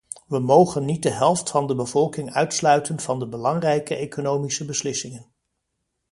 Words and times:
We 0.27 0.39
mogen 0.39 0.85
niet 0.85 1.03
de 1.03 1.09
helft 1.09 1.49
van 1.49 1.67
de 1.67 1.75
bevolking 1.75 2.31
uitsluiten 2.33 2.99
van 2.99 3.19
de 3.19 3.27
belangrijke 3.27 3.95
economische 3.95 4.65
beslissingen. 4.65 5.31